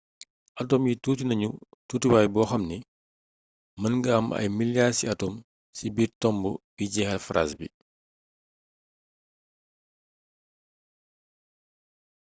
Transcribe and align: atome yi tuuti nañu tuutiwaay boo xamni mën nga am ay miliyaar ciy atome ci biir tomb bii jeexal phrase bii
atome 0.61 0.85
yi 0.91 0.95
tuuti 1.03 1.23
nañu 1.27 1.49
tuutiwaay 1.87 2.27
boo 2.33 2.49
xamni 2.51 2.77
mën 3.79 3.93
nga 3.99 4.09
am 4.17 4.27
ay 4.39 4.47
miliyaar 4.57 4.93
ciy 4.97 5.09
atome 5.13 5.43
ci 5.75 5.85
biir 5.95 6.11
tomb 6.21 6.41
bii 6.75 6.91
jeexal 6.93 7.21
phrase 7.27 7.55
bii 7.59 7.73